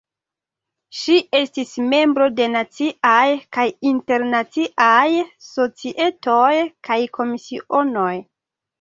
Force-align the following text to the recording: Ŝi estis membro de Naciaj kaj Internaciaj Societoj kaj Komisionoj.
Ŝi 1.01 1.17
estis 1.39 1.73
membro 1.91 2.29
de 2.39 2.47
Naciaj 2.55 3.29
kaj 3.59 3.67
Internaciaj 3.93 5.07
Societoj 5.53 6.53
kaj 6.91 7.03
Komisionoj. 7.23 8.13